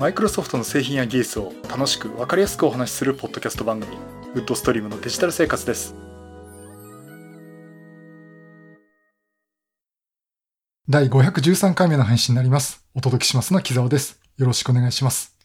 [0.00, 3.98] マイクロソフトの製品や技術を楽しく分かりやすくお話しするポッドキャスト番組
[4.34, 5.94] ウッドストリームのデジタル生活です。
[10.88, 12.82] 第513回目の配信になります。
[12.94, 14.18] お届けしますのは木澤です。
[14.38, 15.36] よろしくお願いします。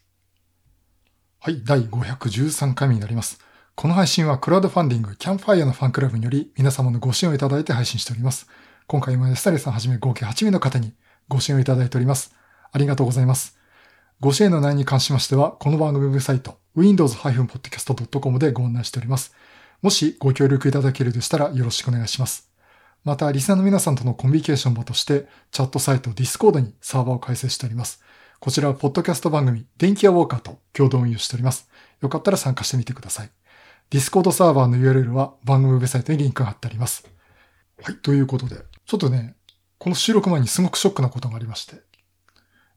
[1.38, 3.38] はい第513回目になります。
[3.74, 8.46] この配信はクラウドファンディングキャンファイアのファンクラブにより皆様のご支援をいただいて配信しております。
[8.86, 10.94] 今回もエスタレさんはじめ合計8名の方に
[11.28, 12.34] ご支援をいただいております。
[12.72, 13.58] ありがとうございます。
[14.18, 19.34] ご支援の内容に関しましては、この番組ウェブサイト、windows-podcast.com でご案内しております。
[19.82, 22.50] もしご協力いただけるとしたらよろしくお願いします。
[23.04, 28.02] また、リスナーの皆さんとのコミュニケーション場として、チャットサイト Discord にサーバーを開設しております。
[28.40, 31.68] こちらは、ポッドキャスト番組、電気屋ウォーカーと共同運用しております。
[32.00, 33.30] よかったら参加してみてください。
[33.90, 37.06] Discord サーバーの URL は番組ウェブサイトにリンクが貼ってあります。
[37.82, 38.56] はい、ということで、
[38.86, 39.36] ちょっとね、
[39.76, 41.82] この収録前にすごくショックなことがありまして、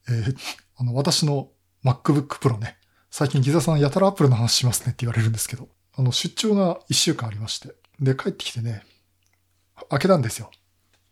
[0.10, 0.35] えー、
[0.80, 1.52] あの、私の
[1.84, 2.78] MacBook Pro ね、
[3.12, 8.84] 最近ギザさんやたら Apple の話しますねって言われるんですけど、あの、出張が1週間ありまして、で、帰ってきてね、
[9.90, 10.49] 開けたんですよ。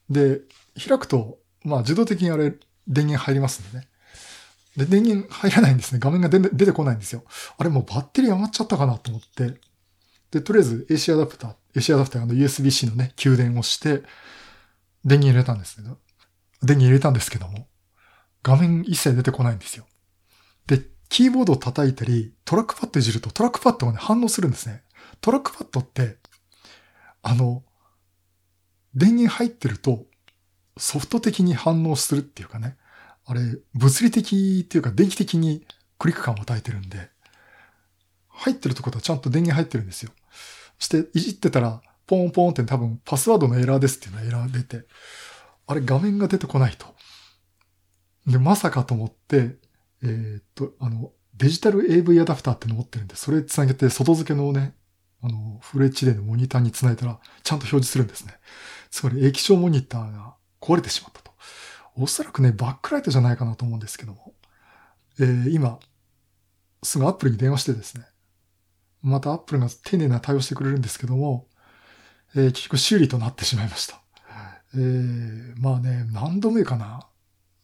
[0.10, 0.40] で、
[0.88, 2.52] 開くと、まあ自動的にあれ、
[2.88, 3.90] 電源入りますんでね。
[4.78, 6.00] で、電源入らないんですね。
[6.00, 7.24] 画面が出てこないんですよ。
[7.58, 9.60] あれもうバッテリー余っちゃったかなと思って。
[10.32, 14.04] で、とりあえず AC アダプター、AC アダプターの USB-C のね、給電をして、
[15.04, 15.98] 電源入れたんですけど、
[16.62, 17.68] 電源入れたんですけども、
[18.48, 19.86] 画面一切出てこないんですよ。
[20.68, 24.84] で、キーボードを叩いたり、トラックパッドいじるとトラックパッドがね、反応するんですね。
[25.20, 26.16] トラックパッドって、
[27.24, 27.66] あの、
[28.96, 30.06] 電源入ってると、
[30.78, 32.78] ソフト的に反応するっていうかね、
[33.26, 33.42] あれ、
[33.74, 35.68] 物理的っていうか電気的に
[36.00, 37.10] クリック感を与えてるんで、
[38.30, 40.12] 入ってるところはちゃんと電源入ってるんですよ。
[40.80, 44.88] そして、いじってたら、ポンポンって多分パスワードのエラーですっていうのはエラー出て、
[45.66, 46.97] あれ画面が出てこないと。
[48.28, 49.56] で、まさかと思って、
[50.04, 54.76] えー、っと、あの、デジタル AV アダプターっての持ってるんで、それつなげて外付けのね、
[55.22, 58.34] あの、フル HD のモニターにつないだら、ちゃんと表示するんですね。
[58.90, 61.32] つまり液晶モニターが壊れてしまったと。
[61.96, 64.34] おそらくね、バックライトじゃないかなと思うんですけども。
[65.20, 65.80] えー、今、
[66.84, 68.06] すぐ Apple に電話してですね。
[69.02, 71.48] また Apple が丁寧な対応してくれるんですけども、
[72.36, 74.02] えー、結局修理となってしまいました。
[74.74, 77.08] えー、まあね、何度目かな。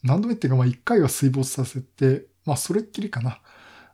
[0.03, 3.39] 何度目っていうか、まあ一回は水没させて、まあそれっきりかな。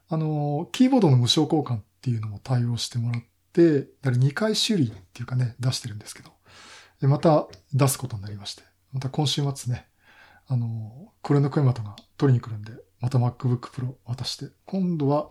[0.09, 6.31] あの、キーボードの無償交換っていうのも対応してもらって、だ2回修理っていうかね、出してるんですけど、
[6.99, 9.87] でまた出すことになりまして、また今週末ね、
[10.47, 15.29] あの、これの小山とが取りに来るんで、また MacBook Pro 渡して、今度は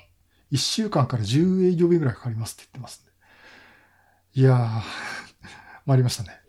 [0.53, 4.41] 1週間から10営業日ぐらいかかりますって言ってますんで。
[4.41, 4.83] いやー、
[5.87, 6.41] 参りましたね。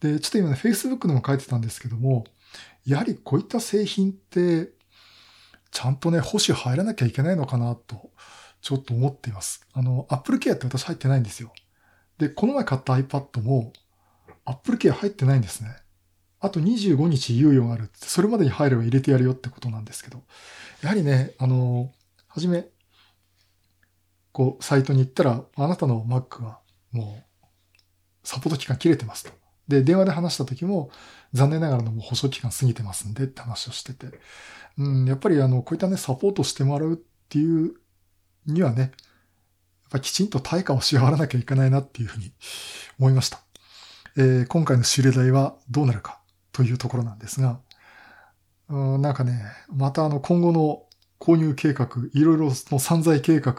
[0.00, 2.24] で、ちょっと今ね、Facebook でも書いてたんですけども、
[2.86, 4.72] やはりこういった製品って、
[5.70, 8.10] ちゃんとね、保守入らなきゃいけないのかなと、
[8.60, 9.66] ちょっと思っています。
[9.72, 11.52] あの、Apple Care って私入ってないんですよ。
[12.18, 13.72] で、この前買った iPad も、
[14.44, 15.76] Apple Care 入ってないんですね。
[16.40, 20.22] あと25日猶予があるって、それまでに入れば入れてやるよってことなんですけど、
[20.82, 21.90] やはりね、あの、
[22.28, 22.66] はじめ、
[24.32, 26.60] こう、サイトに行ったら、あなたの Mac は
[26.92, 27.46] もう、
[28.22, 29.43] サポート期間切れてますと。
[29.68, 30.90] で、電話で話した時も、
[31.32, 34.06] 残念ながらのもう保証期間過ぎてますんでって話をしてて、
[34.78, 36.96] うん、やっぱりあの、こういったね、サポートしてもらうっ
[37.28, 37.74] ていう
[38.46, 38.90] にはね、やっ
[39.90, 42.32] ぱきちんと対価を支払わなきゃいけないなっていうふうに
[42.98, 43.40] 思いました。
[44.16, 46.20] えー、今回の修理代はどうなるか
[46.52, 47.60] というところなんですが、
[48.68, 50.84] うん、なんかね、またあの、今後の
[51.18, 53.54] 購入計画、いろいろの散財計画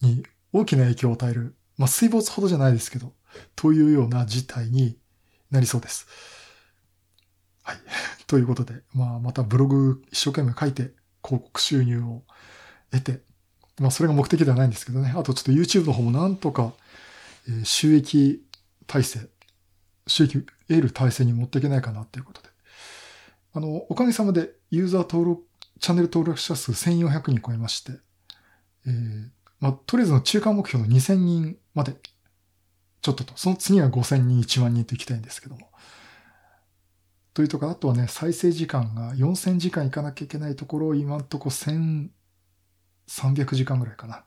[0.00, 3.12] に大きな影響を与える、まあ、水没ほどじゃないですけど、
[3.56, 4.98] というような事態に
[5.54, 6.06] なりそうです。
[7.62, 7.76] はい。
[8.26, 10.92] ということで、まあ、またブログ一生懸命書いて、
[11.24, 12.22] 広告収入を
[12.90, 13.22] 得て、
[13.78, 15.14] まあ、それが目的ではないんですけどね。
[15.16, 16.74] あとちょっと YouTube の方もなんとか、
[17.48, 18.44] え、収益
[18.86, 19.28] 体制、
[20.06, 22.48] 収益得る体制に持っていけないかなということで。
[23.54, 25.44] あの、おかげさまでユーザー登録、
[25.80, 27.92] チャンネル登録者数1400人超えまして、
[28.86, 29.28] えー、
[29.60, 31.96] まあ、とりあえずの中間目標の2000人まで
[33.04, 33.34] ちょっとと。
[33.36, 35.68] その次は5000人、1万人と行きたいんですけども。
[37.34, 42.08] というとか、あとはね、再生時間が4000時間いかなきゃいけないところを今んとこ1300
[43.52, 44.24] 時間ぐらいかな。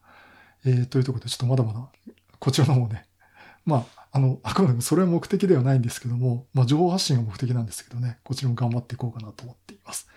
[0.64, 1.90] えー、というところで、ちょっとまだまだ、
[2.38, 3.08] こちらの方ね、
[3.66, 10.08] まあ、あの、あくまでもそれは目的ではないんですけども、まあ、情報発信が目的なんですけどね、こちらも頑張っていこうかなと思っています。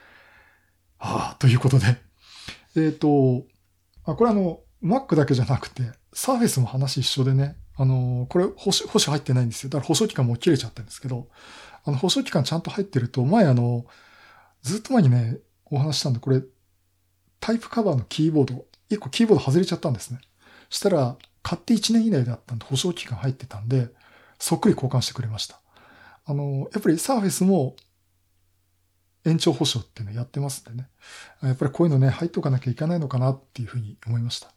[0.98, 1.86] ああ、ということで、
[2.76, 3.46] えっ、ー、と、
[4.04, 9.70] あ、これあの、Mac だけじゃなくて、Surface も話一緒でね、あの、これ保守、保守入ってないんですよ。
[9.70, 11.28] だから保証期間もう切れちゃったんですけど、
[11.86, 13.86] あの、保証期間ちゃんと入ってると、前あの、
[14.60, 16.42] ずっと前にね、お話したんで、これ、
[17.40, 20.20] タイプカバーのキーボード、1個キーボード外れちゃったんですね。
[20.68, 23.88] したら、買って1年以内だったんで保証期間入ってたんで、
[24.38, 25.58] そっくり交換してくれました。
[26.26, 27.76] あの、やっぱりサーフェスも
[29.24, 30.90] 延長保証っていうのやってますんでね。
[31.42, 34.52] やっぱりこういうのね、入っとかなきゃいけないのかなっていうふうに思いました。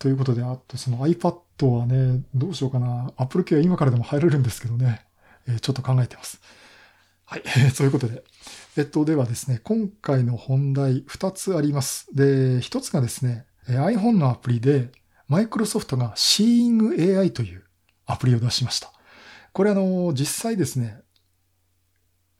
[0.00, 3.12] ということで、あとその iPad はね、どうしようかな。
[3.18, 5.04] Apple 系は今からでも入れるんですけどね、
[5.46, 6.40] えー、ちょっと考えてます。
[7.26, 7.42] はい、
[7.72, 8.24] そういうことで。
[8.78, 12.06] えっと、ではですね、今回の本題2つあります。
[12.14, 14.90] で、1つがですね、iPhone のアプリで、
[15.28, 17.62] マイクロソフトが Seeing AI という
[18.06, 18.90] アプリを出しました。
[19.52, 21.02] これあの、実際ですね、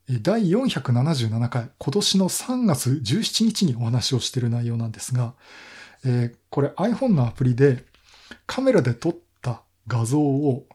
[0.09, 5.35] 第477回、今年の3月17日にお話をしている内容なんですが、
[6.05, 7.83] えー、これ iPhone のアプリで
[8.47, 10.65] カメラで撮った画像を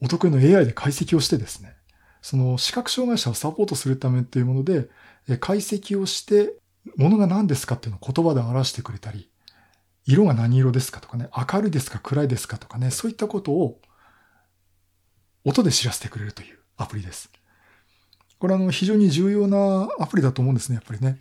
[0.00, 1.74] お得意の AI で解析をしてですね、
[2.22, 4.88] その視覚障害者をサポートするためっていうもので
[5.28, 6.54] え、解析をして、
[6.96, 9.30] ものが何ですかっていうのを言葉で表してくれたり、
[10.06, 13.78] 色が何色ですかとかね、明るいですか暗いですかとかね、そういったことを
[15.44, 17.30] 音で知らせてくれるというアプリです。
[18.38, 21.18] これあの非常に重要なアプリだと思うんですね、やっぱりね。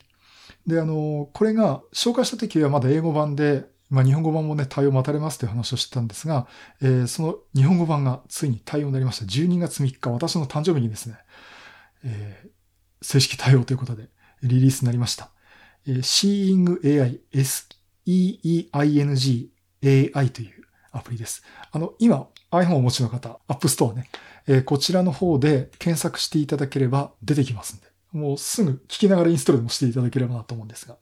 [0.68, 6.46] で、あの、これが紹介した時はまだ英語版で、まあ日本語版もね、対応待たれますという話をしてたんですが、
[6.81, 9.25] えー、その日本語版がついに対応になりました。
[9.25, 11.16] 12月3日、私の誕生日にですね、
[12.04, 12.50] えー、
[13.02, 14.10] 正式対応ということで
[14.44, 15.30] リリースになりました。
[15.88, 17.72] えー、Seeing AI, S-E-E-I-N-G
[20.14, 20.52] AI という
[20.92, 21.44] アプリです。
[21.72, 24.10] あの、今 iPhone をお持ちの方、App Store ね、
[24.48, 27.87] えー、こちらの方で検索していただければ出てきますんで。
[28.12, 30.98] もうすぐ聞きながらインストールもしていただければなと思うんですが。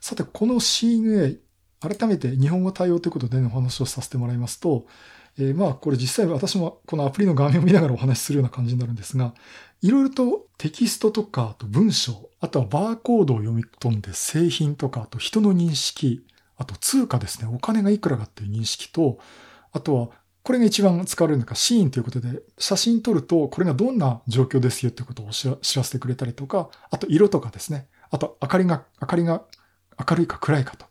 [0.00, 1.38] さて、この CNA、
[1.80, 4.86] 改めて日本語対応ということで、ね、お話をさせてもらいますと、
[5.38, 9.34] えー、まあこれ実際私もこのアプリの画面を見ながらお話しするような感じになるんですが、
[9.82, 16.24] いろいろとテキストとか、あと文章、あとはバーコードを読み込んで製品とか、あと人の認識、
[16.56, 19.18] あと通貨ですね、お金がいくらかっていう認識と、
[19.72, 20.08] あとは
[20.44, 27.88] これが一番使われるのか、シーンということで、写真撮ると、これがどんな状況ですよってことを知らせてくれたりとか、あと色とかですね。
[28.10, 29.42] あと、明かりが、明かりが
[30.10, 30.84] 明るいか暗いかと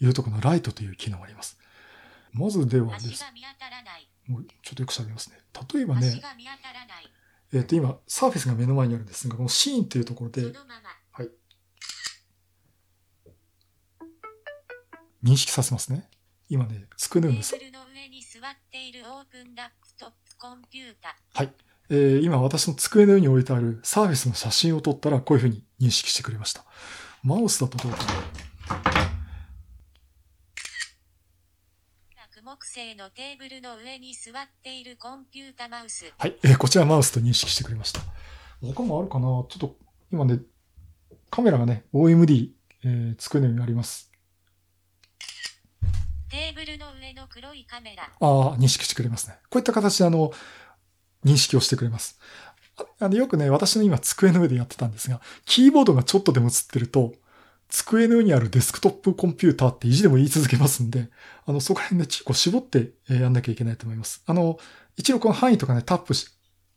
[0.00, 1.58] いうところのライトという機能があります。
[2.32, 3.24] まずではです。
[4.26, 5.38] もうちょっとよく喋りますね。
[5.72, 6.20] 例えばね、
[7.52, 10.42] えっ、ー、と今、サーフェスが目の前にあるんですが、このシーンというところで、
[11.12, 11.30] はい。
[15.24, 16.08] 認識させますね。
[16.52, 17.44] 今ね、机の上に
[18.22, 21.52] 座っているオープンラップトップコンピュータはい。
[21.90, 26.64] えー、今私の机の上に置いてあるサーフェスの写真を撮ったらこういうふうに認識してくれました。
[27.22, 28.04] マウスだとどうかな
[32.42, 36.12] 木製のテーブルの上に座っているコンピュータマウス。
[36.18, 38.00] はい、えー、こちらマウスと認識してくれました。
[38.60, 39.26] 他もあるかな？
[39.26, 39.76] ちょっと
[40.10, 40.40] 今ね、
[41.30, 42.50] カメラがね、OMD、
[42.82, 44.09] えー、机の上にあります。
[46.30, 48.04] テーブルの上の黒いカメラ。
[48.04, 49.36] ああ、認識してくれますね。
[49.50, 50.32] こういった形であの、
[51.24, 52.20] 認識をしてくれます。
[53.00, 57.14] あのよくね、私の今机の上でやってたんですが、キーボードがちょっとでも映ってると、
[57.68, 61.08] 机の上にあるデスクトップコンピューターって意地でも言い続けますんで、
[61.46, 64.22] あの、そこら辺ね、結構絞ってやんなきゃいけないと思います。
[64.26, 64.58] あの、
[64.96, 66.28] 一応この範囲とかね、タップし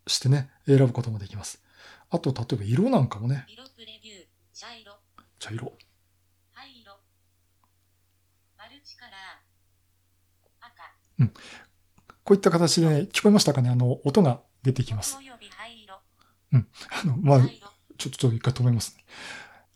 [0.08, 1.62] してね、選ぶこともできます。
[2.10, 3.46] あと、例えば色なんかもね。
[3.48, 4.94] 色プレビュー、茶色。
[5.40, 5.74] 茶色。
[11.24, 11.34] うん。
[12.24, 13.70] こういった形で、ね、聞こえましたかね？
[13.70, 15.18] あの、音が出てきます。
[16.52, 16.68] うん。
[17.04, 17.42] あの、まあ、
[17.98, 19.04] ちょっと一回止めますね。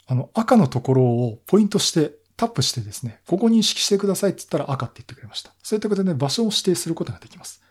[0.08, 5.52] あの、赤のところをポイントして、タップしてですね、ここ認識してくださいって言ったら赤って言ってくれました。
[5.64, 7.64] そういったことでね、場所を指定することができます。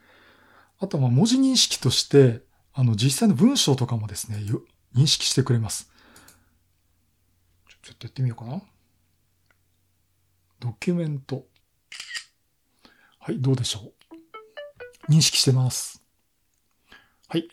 [0.79, 2.43] あとは文字認識として、
[2.75, 4.39] あの、実際の文章とかもですね、
[4.95, 5.89] 認識してくれます。
[7.83, 8.61] ちょっとやってみようかな。
[10.59, 11.47] ドキュメント。
[13.27, 13.93] はい、どうでしょ
[15.09, 15.13] う。
[15.13, 16.01] 認識してます。
[17.27, 17.49] はい。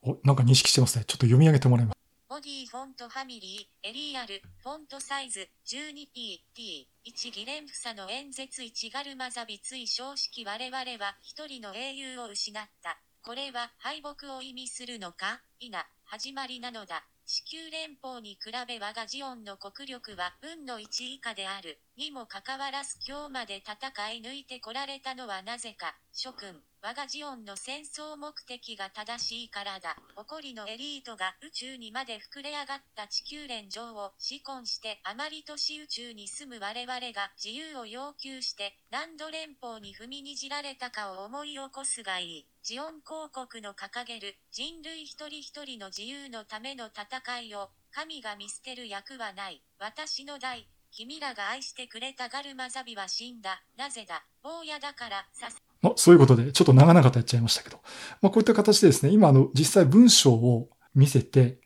[0.00, 1.04] お、なんか認識してますね。
[1.04, 1.98] ちょっと読み上げてもらいます。
[2.26, 12.98] ボディフォントファミリー、エリアル、フォントサイズ、12pt、1ギレンフサの演説1ガルマザビ追称式我々は一人の英雄を失った。
[13.22, 15.42] これは敗北を意味するのか？
[15.60, 17.04] いな、始まりなのだ。
[17.26, 21.78] 地球連邦に比べ我がジオンの国力は分の1以下である。
[21.98, 25.94] にもかかわらず今日まで戦い抜いてこられたのはなぜか。
[26.12, 29.96] 諸君、我がジオンの戦争目的が正しいからだ。
[30.16, 42.46] 誇りのエリートが宇宙にまで膨れ上がった地球連上を志根してあまり都市宇宙に住む我々が自由を要求して何度連邦に踏みにじられたかを思い起こすがいい。
[42.62, 49.62] ジオン広告の掲げる人類一人一人の自由のための戦いを神が見捨てる役はない。
[49.78, 50.66] 私の代。
[50.92, 53.62] 君らが愛してくれたガルマザビは死んだ。
[53.76, 54.24] なぜだ？
[54.42, 55.69] 坊やだから、さす。
[55.82, 57.80] まあ、そういうことで、ちょっと長々とやっちゃいましたけど。
[58.20, 61.58] まあ、こういった形でですね、今、あの、実際文章を見せて、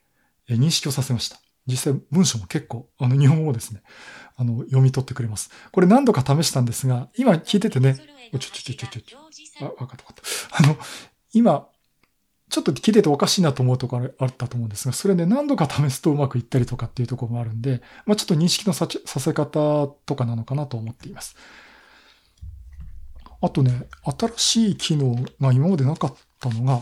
[0.49, 1.41] え認識をさせました。
[1.67, 3.83] 実際文章も結構、あの、日本語をですね、
[4.37, 5.51] あの、読み取ってくれます。
[5.73, 9.19] これ何度か試したんですが、今聞いててね、ちょちょちょちょちょちょ
[9.61, 10.15] あ、わかったわかっ
[10.51, 10.65] た。
[10.65, 10.77] あの、
[11.33, 11.69] 今、
[12.51, 21.37] ちょっと聞いてておかしいなと思うところあったと思うんですが、それで何度か試すとうまくいったりとかっていうところもあるんで、まあちょっと認識のささせ方とかなのかなと思っています。
[23.45, 23.87] あとね、
[24.19, 26.81] 新しい機能が今までなかったのが、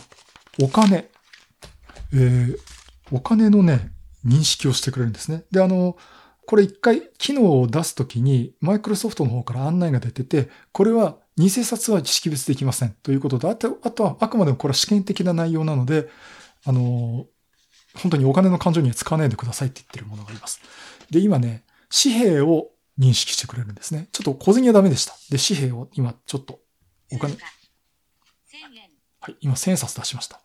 [0.62, 1.08] お金。
[2.14, 2.56] えー、
[3.10, 3.90] お金のね、
[4.24, 5.44] 認識をしてくれるんですね。
[5.50, 5.96] で、あの、
[6.46, 16.08] これ一回機能を出すときに、マイクロソフトの方から案内が出てて、これは偽札は識別できませんということで、あとあとはあくまでもこれは試験的な内容なので、
[16.64, 17.26] あの、
[17.94, 20.60] 本当にお金の勘定には使わないでくださいって言ってるものがあります。
[21.10, 22.68] で、今ね、紙幣を
[23.02, 24.08] 認識してくれるんですね。
[24.12, 25.14] ちょっと小銭はダメでした。
[25.30, 26.60] で、紙幣を今ちょっと
[27.12, 27.36] お金、
[29.20, 30.40] はい、今1000冊出しました。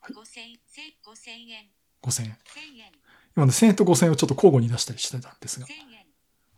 [0.00, 0.58] はい、5000円。
[1.04, 1.70] 5000円。
[2.02, 2.30] 5000円。
[2.30, 2.92] 1000円。
[3.36, 5.66] 今ね、1000円と5000円をちょっと交互に出したりしてたんですが。
[5.66, 5.78] 1000円。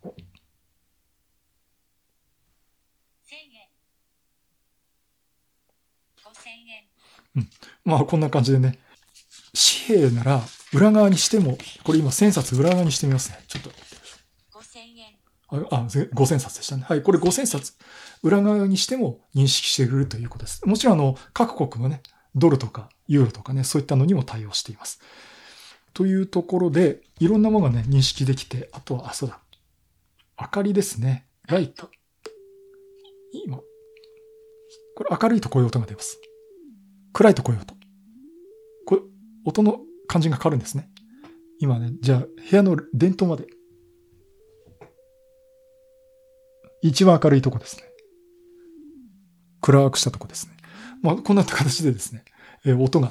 [0.04, 0.14] 1000
[3.34, 3.68] 円。
[6.22, 6.50] 5000
[7.36, 7.48] 円。
[7.84, 8.78] まあこんな感じでね、
[9.86, 10.42] 紙幣なら
[10.72, 13.38] 裏側にしても、これ今1000冊裏側にしてみますね。
[13.46, 13.70] ちょっと。
[14.58, 15.66] 5000円。
[15.70, 16.84] あ、あぜ5000冊でしたね。
[16.88, 17.74] はい、これ5000冊
[18.22, 20.66] 裏側にしても認識してくれるということです。
[20.66, 22.02] もちろんあの、各国のね、
[22.34, 25.00] ドルとかユーロとかね、そういったのにも対応しています。
[25.92, 29.38] というところで、いろんなものがね、認識できて、あとは、あ、そうだ。
[30.40, 31.26] 明かりですね。
[31.46, 31.90] ライト。
[33.32, 33.58] 今。
[34.96, 36.18] これ明るいとこういう音が出ます。
[37.12, 37.74] 暗いとこういう音。
[38.86, 39.02] これ、
[39.44, 39.80] 音の
[40.12, 40.90] 感じが変わるんですね。
[41.58, 43.46] 今ね、じゃあ、部屋の電灯まで。
[46.82, 47.84] 一番明るいとこですね。
[49.62, 50.52] 暗くしたとこですね。
[51.00, 52.24] まあ、こんな形でですね、
[52.66, 53.10] え音が、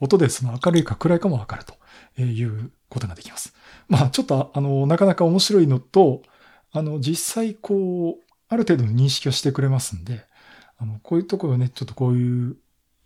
[0.00, 3.52] 音でその明るいか暗いかもわかるということができます。
[3.88, 6.22] まあ、ちょっと、あの、なかなか面白いのと、
[6.72, 10.24] あの、実際こう、ある程度の認識をしてくれますんで、
[10.78, 12.56] あの、こういうところね、ちょっとこういう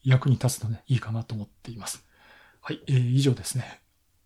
[0.04, 2.04] 役に立つとね、いいかなと思っています。
[2.64, 3.81] はい、えー以上ですね。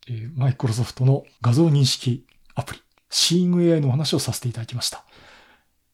[0.08, 5.04] えーマイクロソフトの画像認識アプリ、Seeing AI のお話をさせていただきました。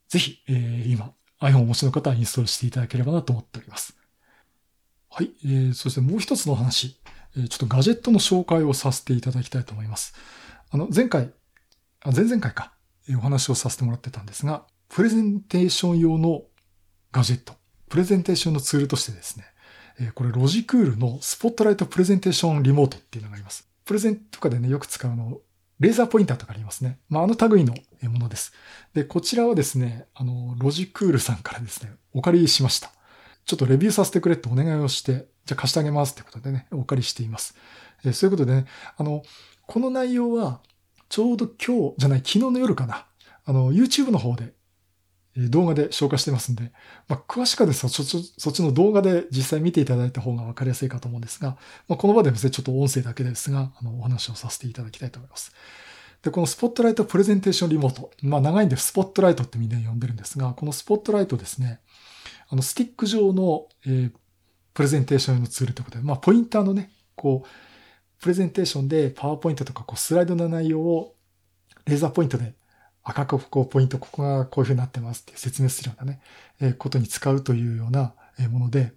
[0.08, 3.96] ぜひ、えー今、iPhone をお持ちの方はインストールしていただければなと思っております。
[5.10, 7.00] はい、えーそしてもう一つの話、
[7.36, 10.12] えーちょっとガジェットの紹介をさせていただきたいと思います。
[10.70, 11.32] あの、前回、
[12.00, 12.72] あ前々回か、
[13.08, 16.42] えーお話をさせてもらってたんですが、プレゼンテーション用の
[17.12, 17.54] ガジェット、
[17.88, 19.44] プレゼンテーションのツールとしてですね、
[19.98, 23.68] えーこれロジクールのスポットライトプレゼンテーションリモートっていうのがあります。
[23.84, 25.40] プレゼンとかでね、よく使うの、
[25.80, 26.98] レーザーポインターとかありますね。
[27.08, 27.74] まあ、あの類の
[28.08, 28.52] ものです。
[28.94, 32.92] で、こちらはですね、あの、ロジクールさんからですね、お借りしました。
[33.44, 37.56] ちょっとレビューさせてくれってお願いをして、じゃあ貸してあげますってことでね、お借りしています。
[38.04, 39.22] えーそういうことでね、あの、
[39.66, 40.60] この内容は、
[41.08, 43.06] ちょうど今日じゃない、昨日の夜かな。
[43.44, 44.54] あの、YouTube の方で、
[45.36, 46.72] 動画で紹介してますんで、
[47.08, 48.02] まあ、詳しくはですね、そ
[48.50, 51.56] っちの動画で実際見ていただいた方がわかりやすいかと思うんですが、
[51.88, 55.52] まあ、この場でですね、ちょっと音声だけですが、あの、お話をさせていただきたいと思います。
[56.22, 58.10] で、このスポットライトプレゼンテーションリモート。
[58.22, 61.80] まあ、長いんでスポットライトってみんな呼んでるんですが、このスポットライトですね、
[62.48, 64.12] あの、スティック状の、えー
[64.74, 71.14] プレゼンテーションのツールということで、まあ、ポインターのね、こう、プレゼンテーションでパワーポイントとか、こう、スライドの内容を、
[71.86, 72.54] レーザーポイントで
[73.04, 76.20] 赤くこう、ポイント、ここがこういう風になってますって説明するようなね、
[76.60, 78.14] えことに使うというような
[78.50, 78.92] もので、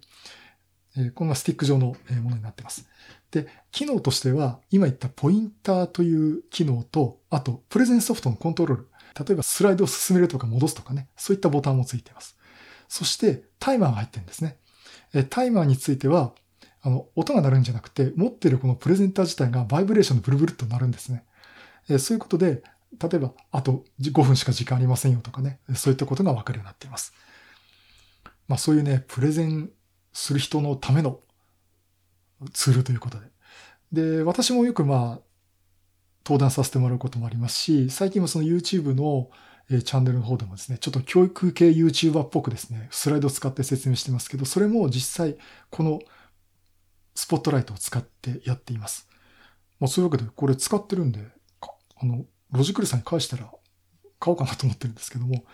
[0.96, 2.88] えこんなスティック状のものになってます。
[3.30, 8.88] で、機能としては、今言ったポインターという機能と、あと、プレゼンソフトのコントロール。
[9.18, 12.36] 例えば、スライドを進めるとか戻すとかね、そういったボタンもついています。
[12.88, 14.58] そして、タイマーが入ってるんですね。
[15.12, 16.32] えタイマーについては、
[16.82, 21.24] あの、音が鳴るんじゃなくて、持ってるこのプレゼンター自体がバイブレーションでブルブルっと鳴るんですね。
[21.88, 22.62] えそういうことで、
[23.00, 27.12] 例えば、あと5分しか時間ありませんよとかね、そういったことがわかるようになっています。
[28.48, 29.70] まあそういうね、プレゼン
[30.12, 31.20] する人のための
[32.52, 33.26] ツールということで。
[33.92, 35.26] で、私もよくまあ、
[36.24, 39.30] 登壇させてもらうこともありますし、最近もその YouTube の
[39.68, 45.36] チャンネルの方でもですね、ちょっと教育系 YouTuber っぽくですね、スライドを使って説明してますけど、それも実際
[45.70, 46.00] この
[47.14, 49.08] スポットライトを使ってやっています。
[49.80, 51.20] まあそういうわけで、これ使ってるんで、
[51.96, 52.24] あの、
[52.56, 53.50] ロジクルさんに返したら
[54.18, 55.44] 買おうかなと思ってるんですけども、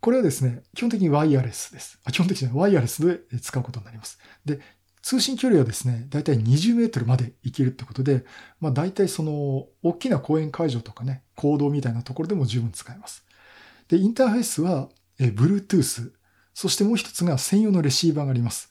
[0.00, 1.98] これはですね、基本的にワイヤレスです。
[2.04, 4.18] あ基本的にはワイヤレスで使うことになります。
[4.44, 4.60] で、
[5.02, 8.24] 通信距離はですね、だいたい20メートルまで行けるってことで、
[8.60, 13.24] まあ大体その、大きな公園会場とかね、行動みたいなところでも十分使えます。
[13.88, 14.88] で、インターフェースは、
[15.18, 16.12] え Bluetooth、
[16.54, 18.70] そしてもう一つが専用のレシーバーがあります。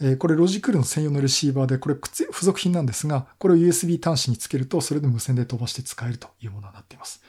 [0.00, 7.22] えこれロジクールの専用のレシーバーで、これ付属品なんですが、これを USB 端子につけると、それで無線で飛ばして使えるというものになっています。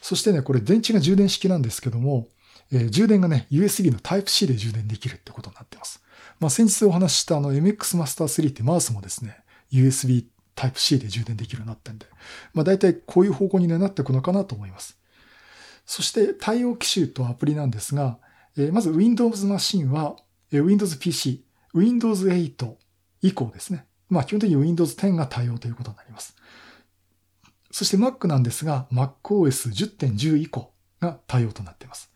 [0.00, 2.28] そしてね、これ電池が充電式なんですけども、
[2.72, 6.02] え、充電がね、USB の Type-C で充電できるってことになっています。
[6.40, 9.38] まあ、先日お話ししたあの MX Master 3ってマウスもですね、
[9.72, 12.06] USB Type-C で充電できるようになったんで、
[12.52, 14.98] まあ、大体こういう方向にねなっていくのかなと思います。
[15.86, 18.18] そして対応機種とアプリなんですが、
[18.56, 20.16] え、まず Windows マシンは、
[20.52, 21.44] え、Windows PC、
[21.74, 22.74] Windows 8
[23.22, 23.86] 以降ですね。
[24.08, 26.36] まあ基本的に Windows 10が対応ということになります。
[27.70, 32.12] そして Mac なんですが、MacOS 10.10以降が対応となっています。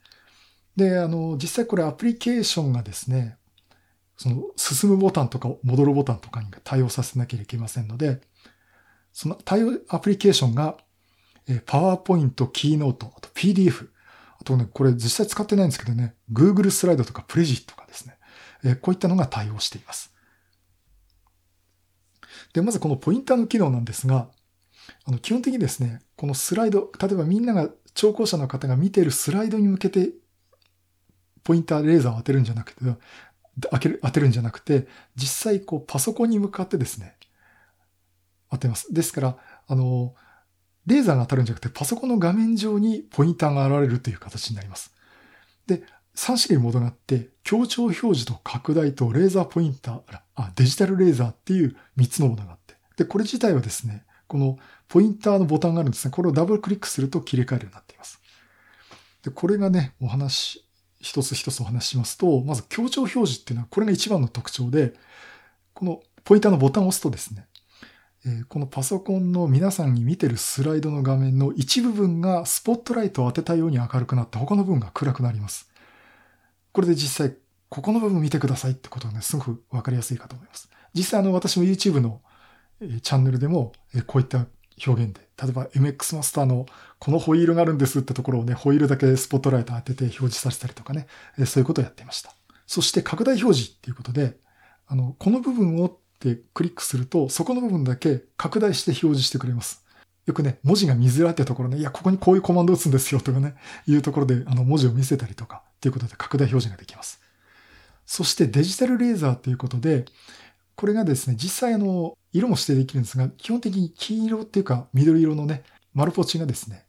[0.77, 3.37] で、あの、実際これアプリケーションがですね、
[4.17, 8.21] その進むボタンとか戻るボタンとかに対応させなければいけませんので、
[9.13, 10.77] その対応アプリケーションが、
[11.49, 13.89] えパワーポイント、キーノート、あと PDF、
[14.41, 18.18] あとね、これ実際使ってないんですけどね、Google スライドとかプレジとかですね、
[18.81, 20.15] こういったのが対応しています。
[22.53, 24.29] で、まずこのポインターの機能なんですが、
[25.05, 30.11] あの基本的にですね、このスライド、例えばみんなが、聴講者の方が見ているスライドに向けて
[31.43, 32.85] ポインターレーザーを当てるんじゃなくて、
[33.71, 34.87] 当てる当てるんじゃなくて、
[35.17, 37.17] 実際こうパソコンに向かってですね、
[38.51, 38.93] 当てます。
[38.93, 39.37] ですから、
[39.67, 40.15] あの、
[40.87, 44.95] レーザーが当たるんじゃなくて、パソコンの画面上にポインターが現れるという形になります。
[45.67, 45.83] で、
[46.19, 50.01] 3種類モードがあって、強調表示と拡大とレーザーポインター、
[50.35, 52.75] あ、デジタルレーザーっていう3つのモードがあって。
[52.97, 54.59] で、これ自体はですね、この
[54.89, 56.11] ポインターのボタンがあるんですね。
[56.11, 58.21] これをダブルクリックすると切り替えるようになっています。
[59.23, 60.65] で、これがね、お話
[61.01, 64.95] 一つ一つお話ししますと、まず強調表示っていうのはこれが一番の特徴で、
[65.73, 67.47] このポインターのボタンを押すとですね、
[68.49, 75.71] このパソコンの皆さんに見てるスライドの画面の一部分がスポットライトを当てたように明るくなって他の部分が暗くなります。
[76.73, 77.37] これで実際、
[77.69, 80.71] ここの部分見てくださいってことがね、すごくわかりやすいかと思います。
[80.95, 82.23] 実際あの私も YouTube の
[82.81, 83.73] チャンネルでも
[84.07, 84.47] こういった
[84.87, 86.67] 表現で、例えば MX マスターの
[86.99, 91.07] このホイールがあるんですってところをね、ホイールだけスポットライト当てて表示させたりとかね、
[91.47, 92.33] そういうことをやっていました。
[92.67, 94.37] そして拡大表示っていうことで、
[94.87, 99.85] あの、この部分をってクリックすると、そこの部分だけ拡大して表示してくれます。
[100.27, 103.55] よくね、文字が見づらってところね、いや、ここにこういうコマンド打つんですよとかね、
[103.87, 107.21] いうところで、あの、文字を見せたりとか、っていうことで拡大表示ができます。
[108.05, 110.07] そしてデジタルレーザーということで、
[110.75, 115.63] これがですね、実際あの、色も指定できるんですが、基本的に黄色っていうか緑色のね、
[115.95, 116.85] 丸ポチがですね、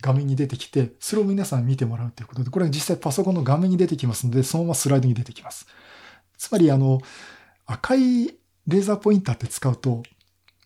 [0.00, 5.66] 画面に出てきて、それを皆さん見てもらうということで、これが実際パソコンの画面に出てきますので、そのままスライドに出てきます。
[6.36, 7.00] つまり、あの、
[7.66, 8.28] 赤い
[8.66, 10.02] レーザーポインターって使うと、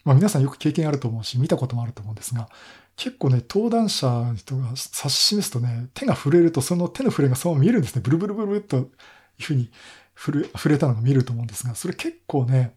[0.04, 2.48] まあ皆さんよく経験あると思うし、見たこともあると思うんですが、
[2.96, 8.02] 結構ね、登壇者の人が指し示すとね、手が触れると、その手の触れがそのまま見えるんですね。
[8.04, 8.88] ブルブルブルっという
[9.40, 9.70] ふうに
[10.16, 12.76] 触れ触れたのが見えると思うんですが、それ結構ね、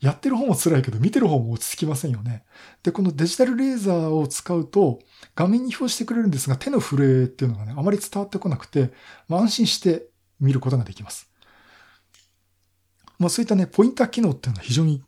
[0.00, 2.44] やってる方も辛いけど、見てる方も落ち着きませんよね。
[2.82, 4.98] で、このデジタルレーザーを使うと、
[5.36, 8.92] 画面に表示してくれるんですが、手の震えっていうのがね、あまり伝わってこなくて、
[9.28, 10.06] まあ、安心して
[10.40, 11.30] 見ることができます。
[13.20, 15.04] まあ、そういったね、ポインター機能っていうのは非常に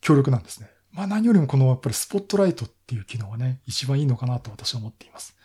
[0.00, 0.70] 強力なんですね。
[0.96, 5.36] まあ、何よりもこのやっぱりスポットライトっていう機能はね、一番いいのかなと私は思っています。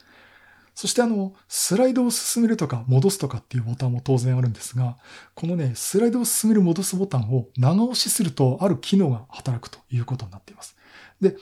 [0.74, 4.98] そしてあの、スライドを進めるとか戻すとかっていうボタンも当然あるんですが、
[5.36, 10.78] このね、スライドを進める戻すボタンを長押しするとある機能が働くということになっています。
[11.20, 11.36] で、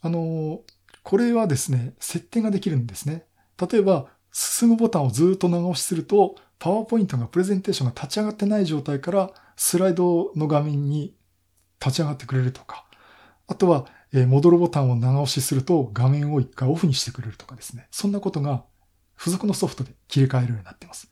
[0.00, 0.62] あの、
[1.02, 3.26] これはですね、設定ができるんですね。
[3.70, 11.14] 例えば、進むボタンをずっと長押しすると、パワーポイントがプレゼンテーションが立ち上がってない状態からスライドの画面に
[11.78, 12.83] 立ち上がってくれるとか、
[13.46, 17.88] あとは、え戻るボタンを長押しすると画面を一回オフにしてくれるとかですね。
[17.90, 18.64] そんなことが
[19.18, 21.08] 付属のソフトで切り替えるようになっています。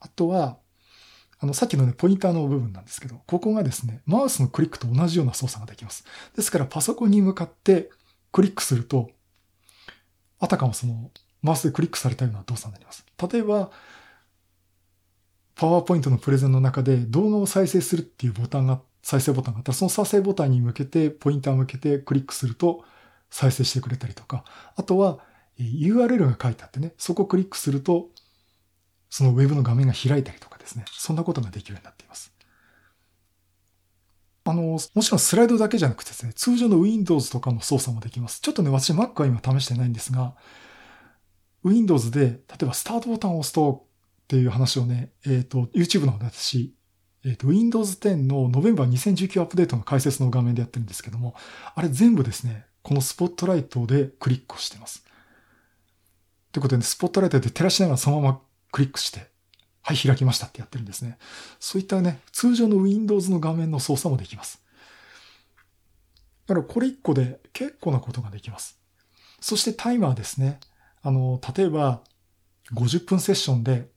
[0.00, 0.58] あとは、
[1.38, 6.04] あの、さっきのね、ポインターの部分なんですけど、ここがですね、マウスのクリックと同じような操作ができます。
[6.34, 7.90] ですから、パソコンに向かって
[8.32, 9.10] クリックすると、
[10.38, 11.10] あたかもその、
[11.42, 13.04] マウスでクリックされたような動作になります。
[13.30, 13.70] 例えば、
[15.54, 22.84] パワーポイントのプレゼンの中で動画を再生するっていうボタンがあっ再生ボタンがあったら、その再生ボタンに向けて、ポインターを向けてクリックすると
[23.30, 25.20] 再生してくれたりとか、あとは
[25.60, 28.08] URL が書いてあってね、そこをクリックすると、
[29.08, 32.34] そのウェブの画面が開いたりとかですね、そんなことができるようになっています。
[34.42, 38.40] あの、もちろんスライドだけじゃなくてですね、通常の Windows とかの操作もできます。
[38.40, 40.34] ちょっとね、私 Mac は今試してないんですが、
[41.62, 43.86] Windows で、例えばスタートボタンを押すと
[44.22, 46.74] っていう話をね、えっ、ー、と、YouTube の方で私、
[47.26, 51.34] えっ、と、Windows 10の November 2019アップデートの解説の画面でやってるんですけども、
[51.74, 55.04] あれ全部ですね、このスポットライトでクリックをしてます。
[56.52, 59.26] ということで、ね、スポットライトで照らしながらそのままクリックして、
[59.82, 61.18] はい、開きましたってやってるんですね。
[61.58, 64.62] そういったね、通常の Windows の画面の操作もできます。
[66.46, 68.78] だからこれ1個で結構なことができます。
[69.40, 70.60] そしてタイマーですね。
[71.02, 72.02] あの、例えば
[72.72, 73.88] 50分セッションで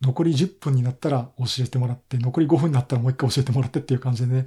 [0.00, 4.44] 残り10分になったら教えてもらって、残り5分になったらもう一回教えてもらってっていう感じでね、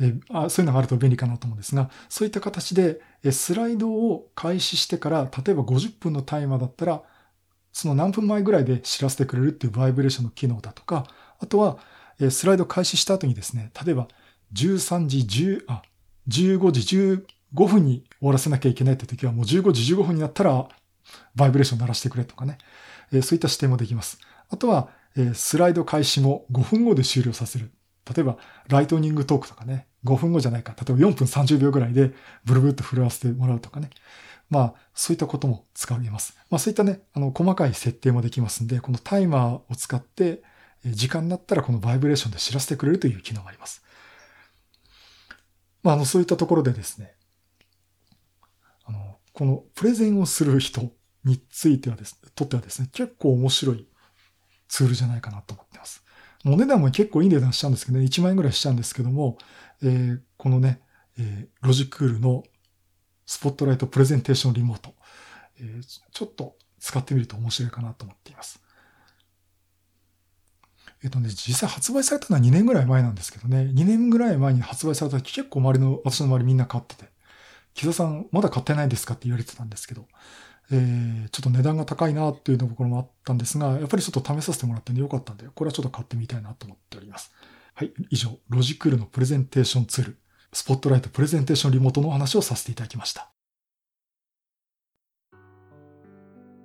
[0.00, 7.02] えあそういうのがあると便利かなと思うんですが、そういった形で、えスライドを開始してから、例えば50分のタイマーだったら、
[7.72, 11.06] その何分前ぐらいで知らせてくれるっていうバイブレーションの機能だとか、
[11.38, 11.78] あとは、
[12.18, 14.08] えスライド開始した後にですね、例えば
[14.54, 15.82] 13時10、あ、
[16.28, 20.66] 15時15分に終わらせなきゃいけないって時はもう15時15分になったら
[21.34, 22.58] バイブレーション鳴らしてくれとかね、
[23.12, 24.18] えそういった指定もできます。
[24.50, 27.70] あとは、えスライド開始も5分後で終了させる。
[28.14, 28.36] 例えば、
[28.68, 30.72] ライトニングトークとかね、5分後じゃないか。
[30.72, 32.12] 例えば4分30秒ぐらいで
[32.44, 33.90] ブルブルっと震わせてもらうとかね。
[34.50, 36.36] まあ、そういったことも使えます。
[36.50, 40.42] まあ、そういったね、あの、細かい設定もできますんで、このタイマーを使って、
[40.84, 43.82] 時間になったらこのバイブレーションで知らせてくれるという機能があります。
[45.82, 47.14] まあ、あの、そういったところでですね、
[48.84, 50.92] あの、このプレゼンをする人
[51.24, 53.88] についてはですね、とってはですね、結構面白い
[54.74, 56.02] ツールじゃないかなと思ってます。
[56.44, 59.38] お値段も結構いい値段しちゃうんですけどね、1万円ぐらいしちゃうんですけども、
[59.84, 60.80] えー、このね、
[61.16, 62.42] えー、ロジクールの
[63.24, 64.96] スポットライトプレゼンテーションリモート、
[65.60, 68.60] えー、ちょっと使ってみると面白いかなと思っています。
[71.04, 77.04] えっとね、実際発売されたのは2年ぐらい前なんですけどね、2年ぐらい前に発売された時結構周りの、私の周りみんな買ってて、
[77.74, 80.08] 木田さんまだ買ってないですかって言われてたんですけど、
[80.70, 87.32] えー、ちょっと値段が高いなっていうところもあったんですが、やっぱりちょっと試させてもらってね、よかったんで、これはちょっと買ってみたいなと思っております。
[87.74, 90.18] はい、以上、ロジクールのプレゼンテーションツール、
[90.52, 93.30] スポットライトプレゼンテーションリモートのお話をさせていただきました。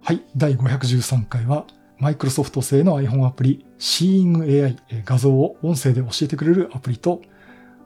[0.01, 1.65] はい、第513回は、
[1.99, 7.21] マイクロソフト製の iPhone アプリ Seeing AI 画像を音声で教えてくれるアプリと、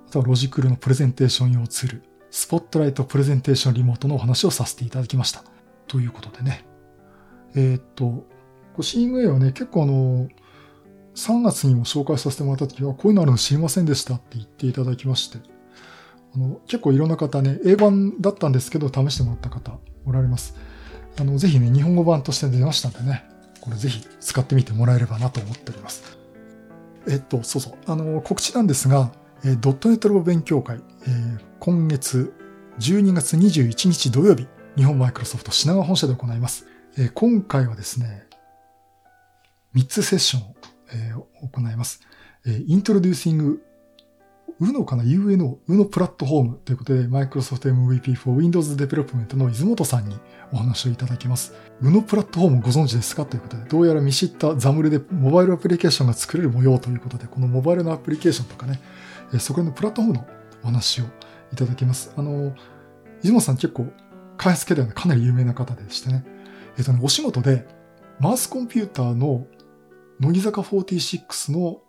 [0.08, 5.53] あとはロジクールのプレゼンテーション用ツール、スポットライトプレゼンテーションリモートのお話をさせていただきました。
[5.88, 6.66] ということでね。
[7.56, 8.26] えー、っと、
[8.78, 10.28] Seeing AI はね、結構あの、
[11.16, 15.38] 3月にも紹介させてもらった時は、こういうのあるの知りませんでしたって言っていただきまして、
[16.36, 20.56] あの、結構いろんな方ね、英版だったんですけど、試してもらった方おられます。
[21.20, 23.24] あの、ぜひね、日本語版として出ましたんでね、
[23.62, 26.18] これぜひ使ってみてもらえればなと思っております。
[27.08, 27.74] えっと、そうそう。
[27.86, 29.12] あの、告知なんですが、
[29.46, 32.34] え、ドットネットロボ勉強会、えー、今月
[32.80, 36.66] 12月21日土曜日、日本マイクロソフト品川本社で行います。
[36.98, 38.28] え、今回はですね、
[39.76, 40.56] 3つセッションを、
[40.92, 41.14] え、
[41.54, 42.02] 行います。
[42.46, 43.60] えー、Introducing
[44.60, 50.18] UNO かな ?UNO、UNO プラットフォームということで、Microsoft MVP for Windows Development の泉本さんに
[50.52, 51.54] お話をいただきます。
[51.82, 53.26] UNO プラットフォームご存知ですか？
[53.26, 58.80] ということで、どうやら見知ったザムルでモバイルアプリケーションが作れる模様ということで、このモバイルのアプリケーションとかね、
[59.40, 60.28] そこのプラットフォームの
[60.64, 61.06] お話を
[61.52, 62.12] いただきます。
[62.16, 62.56] あの、
[63.22, 63.88] 泉本さん結構
[64.38, 66.26] 開発系では、かなり有名な方でしてね、
[66.78, 67.68] えっとね、お仕事で
[68.20, 69.46] マウスコンピューターの
[70.20, 71.82] 乃木坂46の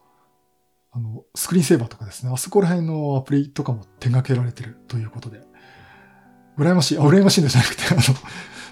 [0.97, 5.41] あの、スクリーンセーバーとかですね、あそこら辺のアプリとかも手掛けられてるということで、
[6.57, 7.95] 羨ましい、あ、羨ましいんじゃなくて、あ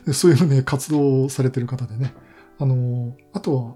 [0.06, 2.14] の、 そういうね、活動されてる方でね、
[2.60, 3.74] あの、あとは、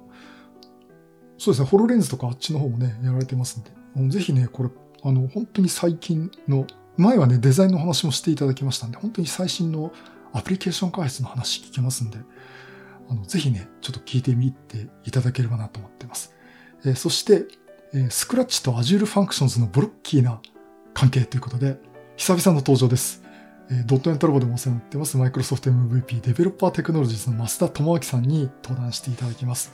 [1.38, 4.70] そうですね、ホロレンズとかあっちの方もね、やられてますんで、ぜひね、これ、
[5.02, 9.92] あの、本当に最近の、前はね、デザインの話もしていただきましたんで、本当に最新の
[10.32, 12.18] アプリケーション開発の話聞けますんで、
[13.09, 16.35] あの、ぜひね、ちょっと聞いてみていただければなと思ってます。
[16.85, 17.46] えー、そして、
[17.94, 20.40] えスクラッチと Azure Functions のブロッキーな
[20.92, 21.78] 関係ということで、
[22.16, 23.22] 久々の登場です。
[23.70, 29.72] えドットネットラボでもお世話になってます、Microsoft MVP デベロッパーテクノロジーズの増田智明さんに登壇していただきます。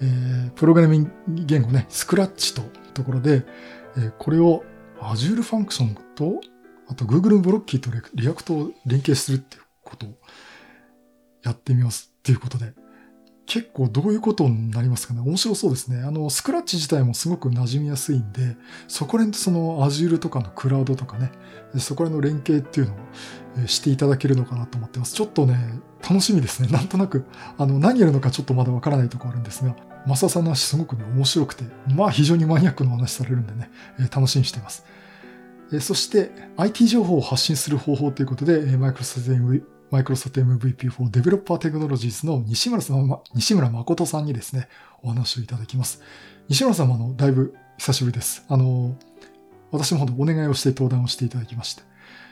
[0.00, 1.10] えー、プログラミング
[1.46, 2.62] 言語ね、スクラッチと
[2.94, 3.44] ところで、
[3.96, 4.64] えー、これを
[5.00, 6.40] Azure Function と、
[6.90, 10.14] あと Google ブロッキーとリアクトを連携するっていうことを
[11.44, 12.72] やってみますっていうことで、
[13.46, 16.02] 結構どういうことになりますかね面白そうですね。
[16.02, 18.56] あの、スクラッチ自体もすごく馴染みやすいんで、
[18.88, 21.30] そこら辺とその Azure とかのクラウドとかね、
[21.78, 25.14] そこら辺の連携っていうのをしていただけるのかなと思ってます。
[25.14, 25.56] ちょっとね、
[26.02, 26.68] 楽しみですね。
[26.68, 27.24] なんとなく、
[27.56, 29.76] あの、何やるのかちょっとまだわからないとこあるんですが、
[30.06, 33.70] マサさんの話すごくね、面白くて、まあ非常にマニアックな話されるんでね、
[34.14, 34.84] 楽しみにしています。
[35.78, 44.68] そして、IT 情報を発信する方法ということで、マイクロソフトマイクロソフト MVP for Developer Technologies の西村さん、西村誠さんにですね、
[45.02, 46.00] お話をいただきます。
[46.48, 48.44] 西村さんもあの、だいぶ久しぶりです。
[48.48, 48.96] あの、
[49.70, 51.82] 私もほんとお願いをして登壇をしていただきまして。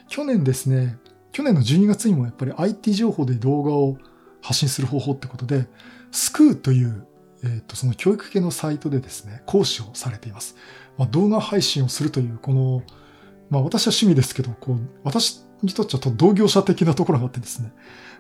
[0.09, 0.99] 去年ですね、
[1.33, 3.99] 去年の12月にもやっぱり IT 情報で動画を
[4.41, 5.67] 発信する方法ってことで、
[6.11, 7.07] スクーという、
[7.43, 10.57] えっ、ー、と、その教育系のサイトでですね、講師をされています。
[10.97, 12.83] まあ、動画配信をするという、この、
[13.51, 17.73] まあ私は趣味ですけど、こう、私にとっては同業者的なところがあってですね、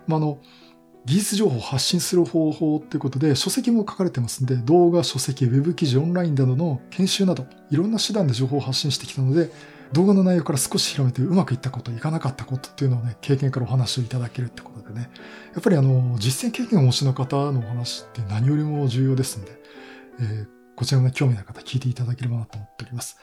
[0.07, 0.39] まああの、
[1.05, 9.51] 技術情報を発信する方法っていうことで、書籍も書かれてますんで、動画、書籍、ウェブ記事、オンラインなどの研修など、いろんな手段で情報を発信してきたので、
[9.93, 15.11] 動画の内容から少し広めてうまくいったこと、いかなかったことっていうのをね、経験からお話をいただけるってことでね、
[15.55, 19.53] やっぱりあの、実践経験をお持ちの方のお話って何よりも重要ですんで、
[20.21, 23.17] えー、こちらの、ね、興味のある方聞いていただければなと思っております。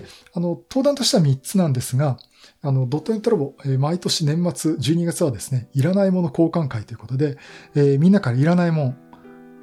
[0.00, 2.18] で、あの、登壇としては3つなんですが、
[2.62, 7.36] あの、ドットネットラボ、えー、毎年年末12月はですね、いらないもの交換会ということで、
[7.74, 8.96] えー、みんなからいらないもん、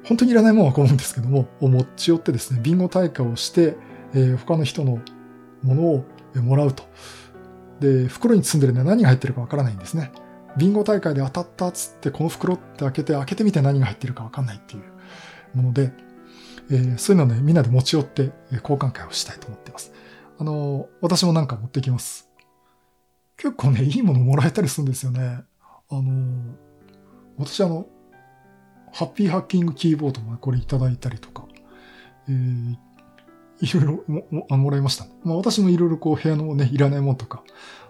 [0.04, 3.76] 本当にいらないもんはこう思うんですけども、を持ち寄ってですね、ビンゴ大会をして、
[4.14, 5.00] えー、他の人の
[5.62, 6.04] ものを
[6.40, 6.84] もらうと。
[7.80, 10.10] で、袋に積んでるのは何が入ってるかわからないんですね。
[10.56, 15.92] ビンゴ大会で当たったっつって、この袋って開けて、開けてみて何が入ってるかわかんないっていうもので、
[16.70, 19.92] えー、そういうのをね、みんなで持ち寄って交換会をしたいと思っています。
[20.38, 22.28] あの、私もなんか持ってきます。
[23.36, 25.42] 結構ね、いいものもらえたりするんですよね。
[25.90, 26.54] あの、
[27.38, 27.86] 私あの、
[28.92, 31.46] ハッピーハッキングキーボードもこれいただいたりとか、
[32.28, 32.76] えー、
[33.60, 37.42] いろいろもももらいました、まあ私もいろいろこう部屋のね、いらないものとか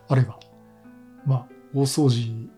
[0.09, 0.38] あれば、
[1.26, 2.48] まあ大掃除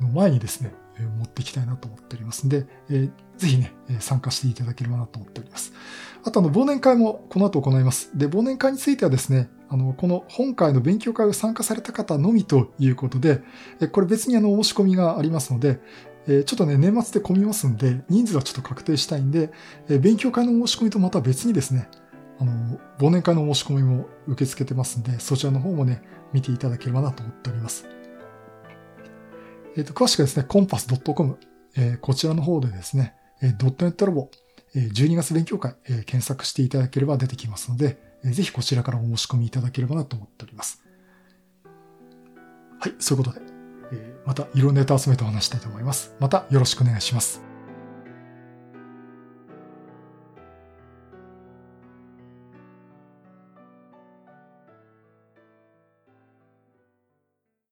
[0.00, 5.72] の前にですね、持っていきたいなと思っておりますんで、えー、ぜひね、参加していただければなと思っております。
[6.22, 8.10] あとあの、忘年会もこの後行います。
[8.16, 13.42] で、忘年会についてはですね、あの、この本会の勉強会を参加された方のみということで、
[13.92, 15.80] これ別にあの、申し込みがありますので、
[16.26, 19.50] えちょっとね、年末で混みますんで、人数はちょっと確定したいんで、
[19.88, 21.88] え勉強会の申し込みとまた別にですね、
[22.38, 26.02] あの、忘年会の申し込みも受け付けてますんで、そちらの方もね、
[26.32, 27.86] 見ていただければなと思っております。
[29.76, 31.38] えっ、ー、と、詳しくはですね、コンパス .com、
[31.76, 34.30] えー、こちらの方でですね、えー、ドットネットラボ、
[34.74, 40.82] えー、12月勉強会、えー、検索していただければ出てきますので、えー、ぜひこちらからお申し込みいただければなと思っております。
[42.80, 43.44] はい、そういうことで、
[43.92, 46.14] えー、またいろんなネタ集めてお話したいと思います。
[46.20, 47.43] またよろしくお願いします。